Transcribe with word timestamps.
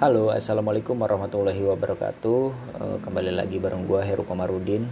Halo, 0.00 0.32
assalamualaikum 0.32 0.96
warahmatullahi 0.96 1.60
wabarakatuh. 1.60 2.40
Eh, 2.72 2.98
kembali 3.04 3.36
lagi 3.36 3.60
bareng 3.60 3.84
gue 3.84 4.00
Heru 4.00 4.24
Komarudin 4.24 4.88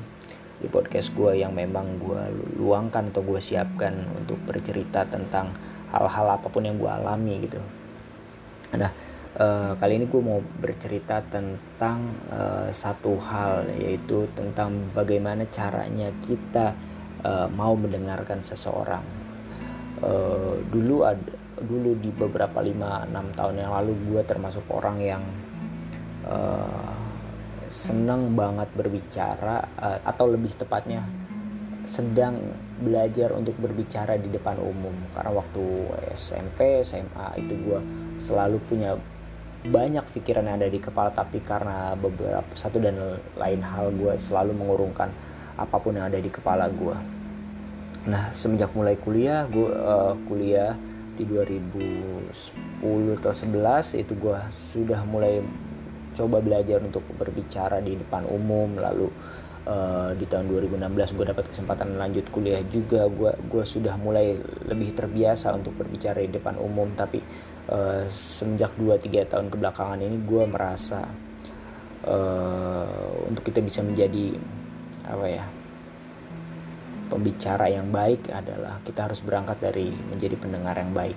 di 0.60 0.68
podcast 0.68 1.16
gue 1.16 1.32
yang 1.32 1.56
memang 1.56 1.96
gue 1.96 2.22
luangkan 2.60 3.08
atau 3.08 3.24
gue 3.24 3.40
siapkan 3.40 4.04
untuk 4.12 4.36
bercerita 4.44 5.08
tentang 5.08 5.56
hal-hal 5.96 6.36
apa 6.36 6.52
pun 6.52 6.60
yang 6.68 6.76
gue 6.76 6.92
alami 6.92 7.40
gitu. 7.40 7.56
Nah, 8.76 8.92
uh, 9.40 9.72
kali 9.80 9.96
ini 9.96 10.12
gue 10.12 10.20
mau 10.20 10.44
bercerita 10.44 11.24
tentang 11.24 12.12
uh, 12.28 12.68
satu 12.68 13.16
hal 13.16 13.64
yaitu 13.80 14.28
tentang 14.36 14.92
bagaimana 14.92 15.48
caranya 15.48 16.12
kita 16.20 16.76
mau 17.56 17.72
mendengarkan 17.80 18.44
seseorang. 18.44 19.02
Dulu 20.68 20.96
ada 21.02 21.47
dulu 21.62 21.98
di 21.98 22.10
beberapa 22.12 22.62
5-6 22.62 23.38
tahun 23.38 23.54
yang 23.58 23.72
lalu 23.74 23.92
gue 24.10 24.22
termasuk 24.26 24.64
orang 24.70 24.96
yang 25.02 25.22
uh, 26.26 26.94
senang 27.68 28.32
banget 28.32 28.68
berbicara 28.72 29.64
uh, 29.76 29.98
atau 30.04 30.26
lebih 30.30 30.56
tepatnya 30.56 31.04
sedang 31.88 32.36
belajar 32.78 33.32
untuk 33.32 33.56
berbicara 33.56 34.20
di 34.20 34.28
depan 34.28 34.60
umum. 34.60 34.92
Karena 35.16 35.32
waktu 35.32 35.64
SMP 36.12 36.84
SMA 36.84 37.40
itu 37.40 37.54
gue 37.56 37.80
selalu 38.20 38.60
punya 38.68 38.92
banyak 39.66 40.06
pikiran 40.14 40.46
yang 40.46 40.56
ada 40.62 40.70
di 40.70 40.78
kepala 40.78 41.10
tapi 41.10 41.42
karena 41.42 41.98
beberapa 41.98 42.46
satu 42.54 42.78
dan 42.78 43.18
lain 43.34 43.58
hal 43.58 43.90
gue 43.90 44.14
selalu 44.14 44.54
mengurungkan 44.54 45.10
apa 45.58 45.76
pun 45.82 45.98
yang 45.98 46.06
ada 46.06 46.22
di 46.22 46.30
kepala 46.30 46.70
gue 46.70 46.94
nah 48.06 48.30
semenjak 48.30 48.70
mulai 48.78 48.94
kuliah 48.94 49.50
gue 49.50 49.66
uh, 49.66 50.14
kuliah 50.30 50.78
di 51.18 51.26
2010 51.26 52.30
atau 53.18 53.32
11 53.34 53.98
itu 53.98 54.14
gue 54.14 54.38
sudah 54.70 55.02
mulai 55.02 55.42
coba 56.14 56.38
belajar 56.38 56.78
untuk 56.78 57.02
berbicara 57.18 57.82
di 57.82 57.98
depan 57.98 58.22
umum. 58.30 58.78
Lalu 58.78 59.10
uh, 59.66 60.14
di 60.14 60.24
tahun 60.30 60.46
2016 60.46 61.18
gue 61.18 61.26
dapat 61.26 61.44
kesempatan 61.50 61.98
lanjut 61.98 62.30
kuliah 62.30 62.62
juga. 62.70 63.10
Gue 63.10 63.34
gue 63.34 63.64
sudah 63.66 63.98
mulai 63.98 64.38
lebih 64.70 64.94
terbiasa 64.94 65.50
untuk 65.58 65.74
berbicara 65.74 66.22
di 66.22 66.30
depan 66.30 66.54
umum. 66.54 66.94
Tapi 66.94 67.18
uh, 67.74 68.06
semenjak 68.06 68.78
2-3 68.78 69.26
tahun 69.34 69.46
kebelakangan 69.50 69.98
ini 69.98 70.22
gue 70.22 70.44
merasa 70.46 71.02
uh, 72.06 73.26
untuk 73.26 73.42
kita 73.42 73.58
bisa 73.58 73.82
menjadi 73.82 74.38
apa 75.08 75.26
ya 75.26 75.57
pembicara 77.08 77.66
yang 77.72 77.88
baik 77.88 78.28
adalah 78.30 78.78
kita 78.84 79.08
harus 79.08 79.24
berangkat 79.24 79.58
dari 79.58 79.90
menjadi 79.90 80.36
pendengar 80.36 80.76
yang 80.76 80.92
baik. 80.92 81.16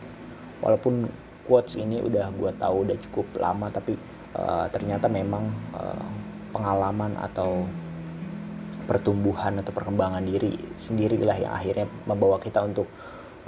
Walaupun 0.64 1.12
quotes 1.46 1.76
ini 1.76 2.00
udah 2.00 2.32
gue 2.32 2.52
tahu 2.56 2.76
udah 2.88 2.98
cukup 3.10 3.28
lama 3.38 3.68
tapi 3.68 4.00
uh, 4.34 4.66
ternyata 4.72 5.12
memang 5.12 5.52
uh, 5.76 6.08
pengalaman 6.56 7.16
atau 7.20 7.68
pertumbuhan 8.88 9.60
atau 9.62 9.72
perkembangan 9.72 10.24
diri 10.26 10.58
sendirilah 10.76 11.38
yang 11.38 11.54
akhirnya 11.54 11.88
membawa 12.08 12.42
kita 12.42 12.60
untuk 12.66 12.88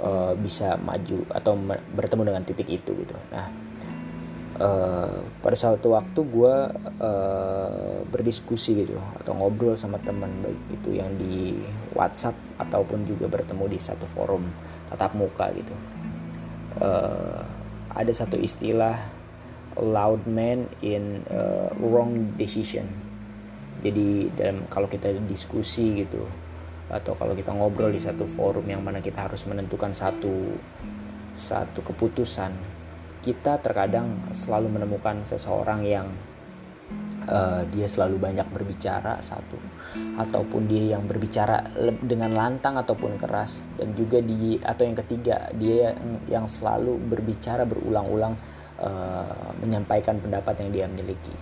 uh, 0.00 0.32
bisa 0.38 0.80
maju 0.80 1.20
atau 1.32 1.52
bertemu 1.92 2.22
dengan 2.32 2.42
titik 2.46 2.68
itu 2.70 2.90
gitu. 2.96 3.14
Nah, 3.28 3.50
uh, 4.60 5.18
pada 5.42 5.56
suatu 5.56 5.94
waktu 5.94 6.20
gue 6.22 6.54
uh, 7.00 7.98
berdiskusi 8.10 8.86
gitu 8.86 8.98
atau 9.22 9.34
ngobrol 9.34 9.74
sama 9.74 9.98
teman 10.02 10.30
baik 10.42 10.60
itu 10.70 10.90
yang 10.98 11.10
di 11.18 11.58
WhatsApp 11.94 12.36
ataupun 12.60 13.06
juga 13.06 13.26
bertemu 13.26 13.64
di 13.70 13.78
satu 13.78 14.06
forum 14.06 14.46
tatap 14.90 15.14
muka 15.18 15.50
gitu. 15.54 15.74
Uh, 16.78 17.42
ada 17.94 18.10
satu 18.10 18.34
istilah 18.34 18.98
loud 19.78 20.22
man 20.26 20.66
in 20.82 21.22
uh, 21.30 21.70
wrong 21.78 22.34
decision. 22.38 22.86
Jadi 23.82 24.32
dalam 24.34 24.64
kalau 24.70 24.88
kita 24.88 25.12
diskusi 25.26 26.02
gitu 26.02 26.24
atau 26.88 27.16
kalau 27.16 27.32
kita 27.32 27.52
ngobrol 27.52 27.88
di 27.90 28.00
satu 28.00 28.28
forum 28.28 28.64
yang 28.68 28.84
mana 28.84 29.00
kita 29.00 29.24
harus 29.24 29.48
menentukan 29.48 29.96
satu 29.96 30.52
satu 31.34 31.80
keputusan 31.80 32.54
kita 33.24 33.56
terkadang 33.64 34.20
selalu 34.36 34.76
menemukan 34.76 35.24
seseorang 35.24 35.80
yang 35.80 36.12
uh, 37.24 37.64
dia 37.72 37.88
selalu 37.88 38.20
banyak 38.20 38.44
berbicara 38.52 39.16
satu 39.24 39.56
ataupun 40.20 40.68
dia 40.68 40.92
yang 40.92 41.08
berbicara 41.08 41.64
dengan 42.04 42.36
lantang 42.36 42.76
ataupun 42.76 43.16
keras 43.16 43.64
dan 43.80 43.96
juga 43.96 44.20
di 44.20 44.60
atau 44.60 44.84
yang 44.84 44.98
ketiga 45.00 45.48
dia 45.56 45.96
yang, 45.96 45.98
yang 46.28 46.46
selalu 46.46 47.00
berbicara 47.00 47.64
berulang-ulang 47.64 48.36
uh, 48.76 49.48
menyampaikan 49.64 50.20
pendapat 50.20 50.60
yang 50.60 50.70
dia 50.70 50.86
miliki. 50.92 51.32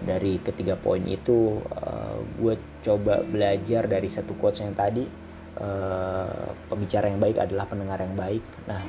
Dari 0.00 0.40
ketiga 0.40 0.80
poin 0.80 1.04
itu 1.04 1.60
uh, 1.60 2.16
gue 2.40 2.56
coba 2.80 3.20
belajar 3.20 3.84
dari 3.84 4.08
satu 4.08 4.32
quotes 4.40 4.64
yang 4.64 4.72
tadi 4.72 5.04
uh, 5.60 6.48
pembicara 6.72 7.12
yang 7.12 7.20
baik 7.20 7.36
adalah 7.36 7.68
pendengar 7.68 8.00
yang 8.00 8.16
baik. 8.16 8.40
Nah 8.64 8.80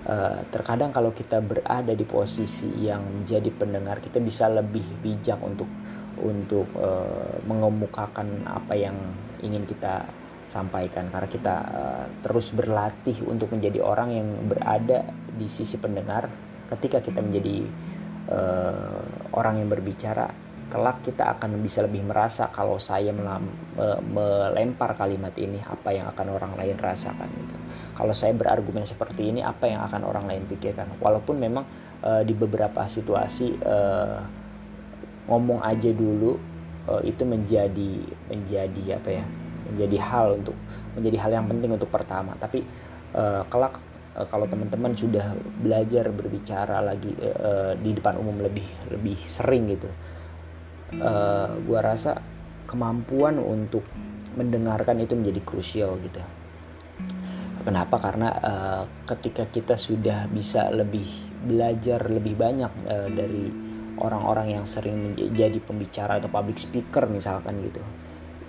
Uh, 0.00 0.40
terkadang 0.48 0.88
kalau 0.96 1.12
kita 1.12 1.44
berada 1.44 1.92
di 1.92 2.08
posisi 2.08 2.72
yang 2.80 3.04
menjadi 3.20 3.52
pendengar 3.52 4.00
kita 4.00 4.16
bisa 4.16 4.48
lebih 4.48 4.80
bijak 5.04 5.36
untuk 5.44 5.68
untuk 6.24 6.64
uh, 6.80 7.36
mengemukakan 7.44 8.48
apa 8.48 8.80
yang 8.80 8.96
ingin 9.44 9.68
kita 9.68 10.08
sampaikan. 10.48 11.12
Karena 11.12 11.28
kita 11.28 11.54
uh, 11.68 12.04
terus 12.24 12.48
berlatih 12.48 13.28
untuk 13.28 13.52
menjadi 13.52 13.84
orang 13.84 14.16
yang 14.16 14.28
berada 14.48 15.04
di 15.36 15.44
sisi 15.52 15.76
pendengar 15.76 16.32
ketika 16.72 17.02
kita 17.04 17.20
menjadi 17.20 17.66
orang 19.34 19.58
yang 19.58 19.66
berbicara 19.66 20.30
kelak 20.70 21.02
kita 21.02 21.34
akan 21.36 21.58
bisa 21.58 21.82
lebih 21.82 22.06
merasa 22.06 22.46
kalau 22.46 22.78
saya 22.78 23.10
melempar 24.06 24.94
kalimat 24.94 25.34
ini 25.34 25.58
apa 25.66 25.90
yang 25.90 26.06
akan 26.14 26.26
orang 26.30 26.52
lain 26.54 26.78
rasakan 26.78 27.26
gitu. 27.34 27.56
Kalau 27.98 28.14
saya 28.14 28.32
berargumen 28.32 28.86
seperti 28.86 29.34
ini 29.34 29.42
apa 29.42 29.66
yang 29.66 29.82
akan 29.82 30.06
orang 30.06 30.24
lain 30.30 30.46
pikirkan. 30.46 30.86
Walaupun 31.02 31.36
memang 31.42 31.66
uh, 32.06 32.22
di 32.22 32.32
beberapa 32.32 32.86
situasi 32.86 33.58
uh, 33.66 34.22
ngomong 35.26 35.60
aja 35.66 35.90
dulu 35.90 36.38
uh, 36.86 37.02
itu 37.02 37.26
menjadi 37.26 37.92
menjadi 38.30 38.96
apa 38.96 39.10
ya? 39.10 39.26
menjadi 39.70 39.98
hal 40.02 40.42
untuk 40.42 40.56
menjadi 40.98 41.16
hal 41.22 41.30
yang 41.30 41.46
penting 41.46 41.70
untuk 41.74 41.90
pertama. 41.90 42.34
Tapi 42.38 42.62
uh, 43.14 43.42
kelak 43.46 43.78
uh, 44.16 44.26
kalau 44.26 44.46
teman-teman 44.46 44.94
sudah 44.94 45.34
belajar 45.60 46.10
berbicara 46.10 46.82
lagi 46.82 47.10
uh, 47.20 47.74
di 47.78 47.90
depan 47.94 48.18
umum 48.18 48.38
lebih 48.38 48.66
lebih 48.90 49.18
sering 49.26 49.70
gitu 49.70 49.90
uh, 50.96 51.04
eh, 51.04 51.48
gue 51.62 51.80
rasa 51.80 52.18
kemampuan 52.66 53.38
untuk 53.38 53.82
mendengarkan 54.34 55.02
itu 55.02 55.14
menjadi 55.18 55.40
krusial 55.42 55.98
gitu 56.02 56.22
kenapa? 57.62 58.00
Karena 58.00 58.28
uh, 58.40 58.82
ketika 59.04 59.46
kita 59.48 59.76
sudah 59.76 60.26
bisa 60.30 60.72
lebih 60.72 61.06
belajar 61.40 62.04
lebih 62.08 62.36
banyak 62.36 62.72
uh, 62.88 63.08
dari 63.08 63.48
orang-orang 64.00 64.60
yang 64.60 64.64
sering 64.64 65.16
menjadi 65.16 65.60
pembicara 65.60 66.20
atau 66.20 66.32
public 66.32 66.56
speaker 66.56 67.04
misalkan 67.08 67.60
gitu 67.64 67.80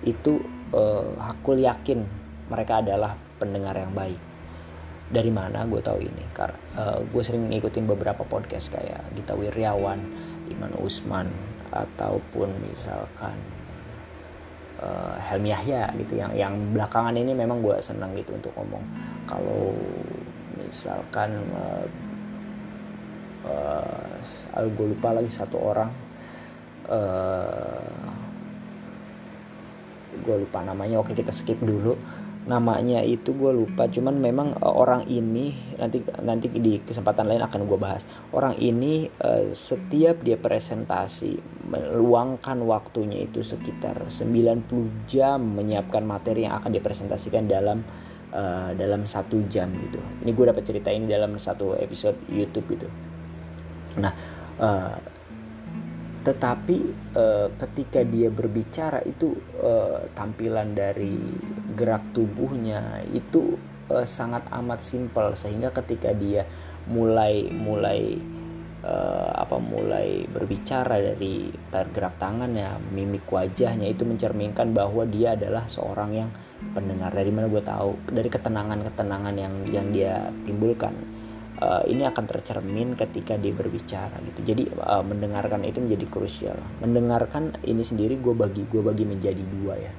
itu 0.02 0.40
uh, 0.72 1.12
aku 1.20 1.56
yakin 1.60 2.04
mereka 2.48 2.82
adalah 2.82 3.14
pendengar 3.38 3.76
yang 3.78 3.94
baik. 3.94 4.18
Dari 5.12 5.28
mana 5.28 5.68
gue 5.68 5.78
tahu 5.84 6.00
ini? 6.00 6.24
Karena 6.32 6.56
uh, 6.80 6.98
gue 7.04 7.22
sering 7.22 7.52
ngikutin 7.52 7.84
beberapa 7.84 8.24
podcast 8.24 8.72
kayak 8.72 9.12
Gita 9.12 9.36
Wirjawan, 9.36 10.00
Iman 10.48 10.72
Usman, 10.80 11.28
ataupun 11.72 12.52
misalkan 12.68 13.36
uh, 14.78 15.16
Helmi 15.16 15.50
Yahya 15.50 15.88
gitu 15.96 16.20
yang 16.20 16.32
yang 16.36 16.54
belakangan 16.76 17.16
ini 17.16 17.32
memang 17.32 17.64
gue 17.64 17.76
senang 17.80 18.12
gitu 18.12 18.36
untuk 18.36 18.52
ngomong. 18.54 18.84
Kalau 19.24 19.72
misalkan 20.60 21.40
uh, 21.56 21.86
uh, 23.48 24.68
gue 24.68 24.86
lupa 24.92 25.16
lagi 25.16 25.32
satu 25.32 25.56
orang. 25.58 25.90
Uh, 26.92 28.12
gue 30.12 30.36
lupa 30.44 30.60
namanya 30.60 31.00
oke 31.00 31.16
kita 31.16 31.32
skip 31.32 31.56
dulu 31.64 31.96
namanya 32.42 33.06
itu 33.06 33.30
gue 33.34 33.52
lupa. 33.54 33.86
Cuman 33.86 34.18
memang 34.18 34.58
uh, 34.58 34.74
orang 34.74 35.06
ini 35.06 35.54
nanti 35.78 36.02
nanti 36.22 36.50
di 36.50 36.82
kesempatan 36.82 37.30
lain 37.30 37.42
akan 37.42 37.60
gue 37.70 37.78
bahas. 37.78 38.02
Orang 38.34 38.58
ini 38.58 39.06
uh, 39.22 39.54
setiap 39.54 40.26
dia 40.26 40.34
presentasi 40.34 41.38
meluangkan 41.70 42.58
waktunya 42.66 43.22
itu 43.22 43.46
sekitar 43.46 44.10
90 44.10 44.66
jam 45.06 45.38
menyiapkan 45.38 46.02
materi 46.02 46.44
yang 46.44 46.58
akan 46.58 46.74
dipresentasikan 46.74 47.46
dalam 47.46 47.86
uh, 48.34 48.74
dalam 48.74 49.06
satu 49.06 49.46
jam 49.46 49.70
gitu. 49.78 50.02
Ini 50.26 50.30
gue 50.34 50.44
dapat 50.50 50.62
cerita 50.66 50.90
ini 50.90 51.06
dalam 51.06 51.38
satu 51.38 51.78
episode 51.78 52.18
YouTube 52.26 52.74
gitu. 52.74 52.88
Nah 54.02 54.14
tetapi 56.22 56.78
ketika 57.58 58.06
dia 58.06 58.30
berbicara 58.30 59.02
itu 59.02 59.34
tampilan 60.14 60.70
dari 60.70 61.18
gerak 61.74 62.02
tubuhnya 62.12 63.04
itu 63.12 63.56
uh, 63.92 64.06
sangat 64.06 64.46
amat 64.50 64.80
simpel 64.80 65.36
sehingga 65.36 65.72
ketika 65.74 66.12
dia 66.16 66.48
mulai 66.88 67.46
mulai 67.52 68.18
uh, 68.82 69.30
apa 69.38 69.56
mulai 69.58 70.26
berbicara 70.26 70.98
dari 70.98 71.50
gerak 71.70 72.18
tangannya 72.18 72.78
mimik 72.90 73.26
wajahnya 73.30 73.90
itu 73.90 74.02
mencerminkan 74.02 74.74
bahwa 74.74 75.06
dia 75.06 75.38
adalah 75.38 75.66
seorang 75.70 76.10
yang 76.12 76.30
pendengar. 76.74 77.10
Dari 77.14 77.30
mana 77.30 77.46
gue 77.50 77.62
tahu 77.62 77.98
dari 78.10 78.28
ketenangan 78.30 78.82
ketenangan 78.86 79.34
yang 79.38 79.54
yang 79.70 79.86
dia 79.94 80.30
timbulkan 80.42 80.94
uh, 81.62 81.82
ini 81.86 82.06
akan 82.06 82.24
tercermin 82.26 82.98
ketika 82.98 83.38
dia 83.38 83.54
berbicara 83.54 84.18
gitu. 84.26 84.54
Jadi 84.54 84.62
uh, 84.78 85.02
mendengarkan 85.06 85.62
itu 85.62 85.78
menjadi 85.78 86.06
krusial. 86.10 86.58
Mendengarkan 86.82 87.58
ini 87.62 87.82
sendiri 87.86 88.18
gue 88.18 88.34
bagi 88.34 88.66
gue 88.66 88.82
bagi 88.82 89.06
menjadi 89.06 89.42
dua 89.42 89.78
ya 89.78 89.94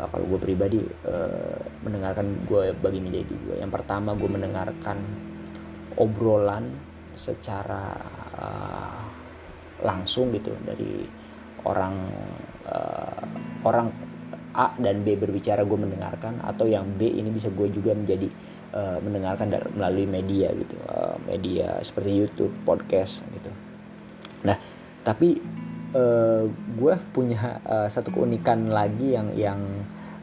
uh, 0.00 0.08
kalau 0.08 0.24
gue 0.36 0.40
pribadi 0.40 0.80
uh, 1.08 1.58
mendengarkan 1.84 2.46
gue 2.48 2.72
bagi 2.76 3.00
menjadi 3.00 3.32
dua 3.32 3.54
yang 3.60 3.72
pertama 3.72 4.12
gue 4.16 4.28
mendengarkan 4.28 4.98
obrolan 5.96 6.68
secara 7.16 7.96
uh, 8.36 9.00
langsung 9.84 10.32
gitu 10.32 10.52
dari 10.64 11.04
orang 11.64 11.94
uh, 12.68 13.24
orang 13.64 13.88
A 14.56 14.72
dan 14.80 15.04
B 15.04 15.20
berbicara 15.20 15.68
gue 15.68 15.76
mendengarkan 15.76 16.40
atau 16.40 16.64
yang 16.64 16.88
B 16.96 17.12
ini 17.12 17.28
bisa 17.28 17.52
gue 17.52 17.68
juga 17.68 17.92
menjadi 17.92 18.24
uh, 18.72 18.98
mendengarkan 19.04 19.52
melalui 19.76 20.08
media 20.08 20.48
gitu. 20.56 20.76
Uh, 20.88 21.20
media 21.28 21.76
seperti 21.84 22.16
YouTube 22.16 22.52
podcast 22.64 23.20
gitu. 23.36 23.52
Nah 24.48 24.56
tapi 25.04 25.36
uh, 25.96 26.44
gue 26.52 26.94
punya 27.16 27.64
uh, 27.64 27.88
satu 27.88 28.12
keunikan 28.12 28.68
lagi 28.68 29.16
yang 29.16 29.32
yang 29.32 29.60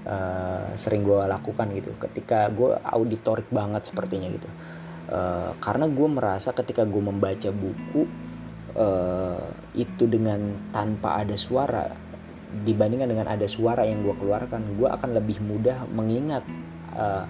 uh, 0.06 0.70
sering 0.78 1.02
gue 1.02 1.18
lakukan 1.26 1.74
gitu. 1.74 1.90
Ketika 1.98 2.54
gue 2.54 2.78
auditorik 2.86 3.50
banget 3.50 3.90
sepertinya 3.90 4.30
gitu. 4.30 4.50
Uh, 5.10 5.52
karena 5.60 5.90
gue 5.90 6.08
merasa 6.08 6.56
ketika 6.56 6.88
gue 6.88 7.02
membaca 7.04 7.50
buku 7.52 8.08
uh, 8.78 9.44
itu 9.76 10.08
dengan 10.08 10.72
tanpa 10.72 11.20
ada 11.26 11.36
suara 11.36 11.92
dibandingkan 12.54 13.10
dengan 13.10 13.28
ada 13.34 13.50
suara 13.50 13.82
yang 13.82 14.06
gue 14.06 14.14
keluarkan 14.14 14.78
gue 14.78 14.86
akan 14.86 15.10
lebih 15.18 15.42
mudah 15.42 15.90
mengingat 15.90 16.46
uh, 16.94 17.26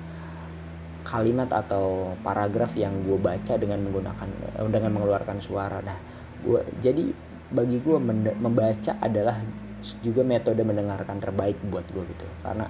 kalimat 1.08 1.48
atau 1.52 2.16
paragraf 2.22 2.76
yang 2.76 2.92
gue 3.08 3.16
baca 3.20 3.56
dengan 3.60 3.80
menggunakan 3.84 4.28
dengan 4.72 4.92
mengeluarkan 4.96 5.38
suara. 5.44 5.84
Nah 5.84 5.98
gue 6.44 6.60
jadi 6.80 7.12
bagi 7.54 7.78
gue 7.80 7.98
membaca 8.42 8.98
adalah 8.98 9.38
juga 10.02 10.24
metode 10.24 10.64
mendengarkan 10.64 11.20
terbaik 11.20 11.60
buat 11.70 11.86
gue 11.94 12.04
gitu. 12.10 12.26
Karena 12.42 12.66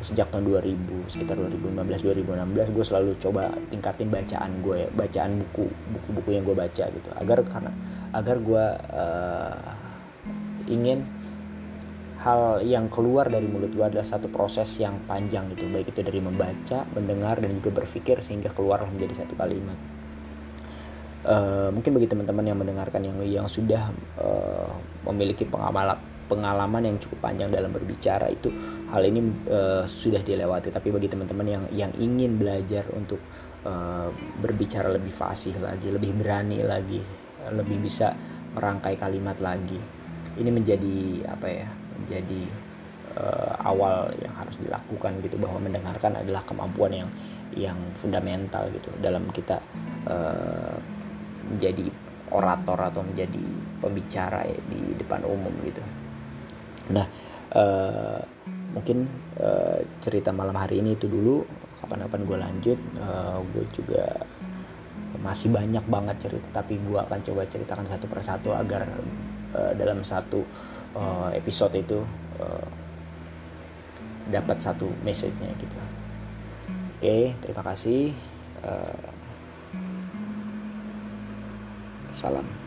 sejak 0.00 0.32
tahun 0.32 0.48
2000 0.48 1.12
sekitar 1.12 1.36
2015 1.36 1.76
2016 1.76 2.76
gue 2.76 2.84
selalu 2.84 3.10
coba 3.20 3.52
tingkatin 3.68 4.08
bacaan 4.08 4.64
gue 4.64 4.76
ya 4.86 4.88
bacaan 4.88 5.44
buku 5.44 5.68
buku-buku 5.68 6.28
yang 6.36 6.44
gue 6.46 6.56
baca 6.56 6.84
gitu. 6.88 7.08
Agar 7.18 7.38
karena 7.48 7.72
agar 8.14 8.36
gue 8.38 8.64
uh, 8.96 9.58
ingin 10.70 11.04
hal 12.20 12.60
yang 12.60 12.92
keluar 12.92 13.32
dari 13.32 13.48
mulut 13.48 13.72
gue 13.72 13.84
adalah 13.84 14.04
satu 14.04 14.28
proses 14.28 14.68
yang 14.78 15.00
panjang 15.08 15.48
gitu. 15.56 15.66
Baik 15.72 15.90
itu 15.96 16.00
dari 16.04 16.20
membaca 16.20 16.84
mendengar 16.92 17.40
dan 17.40 17.56
juga 17.56 17.82
berpikir 17.82 18.20
sehingga 18.20 18.52
keluar 18.52 18.84
menjadi 18.84 19.24
satu 19.24 19.34
kalimat 19.34 19.99
uh, 21.26 21.68
mungkin 21.72 21.96
bagi 21.96 22.08
teman-teman 22.08 22.44
yang 22.44 22.58
mendengarkan 22.58 23.00
yang 23.04 23.16
yang 23.24 23.46
sudah 23.50 23.90
uh, 24.20 24.70
memiliki 25.08 25.48
pengalaman 25.48 25.98
pengalaman 26.30 26.86
yang 26.86 26.96
cukup 27.02 27.26
panjang 27.26 27.50
dalam 27.50 27.74
berbicara 27.74 28.30
itu 28.30 28.54
hal 28.94 29.02
ini 29.02 29.18
uh, 29.50 29.82
sudah 29.82 30.22
dilewati. 30.22 30.70
Tapi 30.70 30.94
bagi 30.94 31.10
teman-teman 31.10 31.46
yang 31.46 31.64
yang 31.74 31.92
ingin 31.98 32.38
belajar 32.38 32.86
untuk 32.94 33.18
uh, 33.66 34.08
berbicara 34.38 34.88
lebih 34.94 35.10
fasih 35.10 35.58
lagi 35.58 35.90
lebih 35.90 36.14
berani 36.16 36.62
lagi 36.62 37.02
lebih 37.50 37.80
bisa 37.82 38.12
merangkai 38.52 39.00
kalimat 39.00 39.38
lagi 39.40 39.80
ini 40.38 40.50
menjadi 40.52 41.26
apa 41.26 41.46
ya 41.48 41.68
menjadi 41.98 42.42
uh, 43.18 43.54
awal 43.66 44.12
yang 44.20 44.34
harus 44.36 44.56
dilakukan 44.60 45.18
gitu 45.24 45.36
bahwa 45.40 45.58
mendengarkan 45.58 46.16
adalah 46.20 46.42
kemampuan 46.46 46.92
yang 46.94 47.10
yang 47.50 47.78
fundamental 47.98 48.70
gitu 48.70 48.90
dalam 49.02 49.26
kita 49.34 49.58
uh, 50.06 50.78
menjadi 51.46 51.86
orator 52.30 52.78
atau 52.78 53.02
menjadi 53.02 53.42
pembicara 53.82 54.46
ya, 54.46 54.58
di 54.70 54.94
depan 54.98 55.24
umum 55.26 55.52
gitu. 55.66 55.82
Nah 56.94 57.06
uh, 57.54 58.20
mungkin 58.70 59.06
uh, 59.38 59.82
cerita 59.98 60.30
malam 60.30 60.54
hari 60.54 60.78
ini 60.78 60.94
itu 60.94 61.10
dulu 61.10 61.42
kapan-kapan 61.82 62.20
gue 62.22 62.38
lanjut 62.38 62.78
uh, 63.02 63.42
gue 63.50 63.64
juga 63.74 64.04
masih 65.20 65.50
banyak 65.50 65.82
banget 65.90 66.16
cerita 66.30 66.62
tapi 66.62 66.78
gue 66.78 66.96
akan 66.96 67.18
coba 67.26 67.42
ceritakan 67.50 67.86
satu 67.90 68.06
persatu 68.06 68.54
agar 68.54 68.86
uh, 69.58 69.72
dalam 69.74 70.06
satu 70.06 70.46
uh, 70.94 71.34
episode 71.34 71.74
itu 71.74 71.98
uh, 72.38 72.66
dapat 74.30 74.62
satu 74.62 74.86
message-nya 75.02 75.50
gitu. 75.58 75.76
Oke, 77.00 77.34
terima 77.42 77.62
kasih. 77.66 78.14
Uh, 78.62 79.10
salam. 82.20 82.59